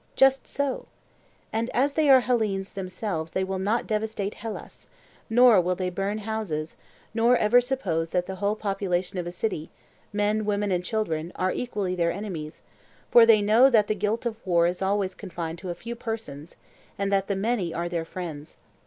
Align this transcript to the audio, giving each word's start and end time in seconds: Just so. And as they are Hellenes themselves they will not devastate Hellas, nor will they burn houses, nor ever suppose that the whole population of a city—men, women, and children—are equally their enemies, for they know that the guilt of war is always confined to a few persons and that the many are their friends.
Just 0.15 0.47
so. 0.47 0.87
And 1.53 1.69
as 1.75 1.93
they 1.93 2.09
are 2.09 2.21
Hellenes 2.21 2.71
themselves 2.71 3.33
they 3.33 3.43
will 3.43 3.59
not 3.59 3.85
devastate 3.85 4.33
Hellas, 4.33 4.87
nor 5.29 5.61
will 5.61 5.75
they 5.75 5.91
burn 5.91 6.17
houses, 6.17 6.75
nor 7.13 7.37
ever 7.37 7.61
suppose 7.61 8.09
that 8.09 8.25
the 8.25 8.37
whole 8.37 8.55
population 8.55 9.19
of 9.19 9.27
a 9.27 9.31
city—men, 9.31 10.43
women, 10.43 10.71
and 10.71 10.83
children—are 10.83 11.51
equally 11.51 11.93
their 11.93 12.11
enemies, 12.11 12.63
for 13.11 13.27
they 13.27 13.43
know 13.43 13.69
that 13.69 13.85
the 13.85 13.93
guilt 13.93 14.25
of 14.25 14.43
war 14.43 14.65
is 14.65 14.81
always 14.81 15.13
confined 15.13 15.59
to 15.59 15.69
a 15.69 15.75
few 15.75 15.93
persons 15.95 16.55
and 16.97 17.13
that 17.13 17.27
the 17.27 17.35
many 17.35 17.71
are 17.71 17.87
their 17.87 18.03
friends. 18.03 18.57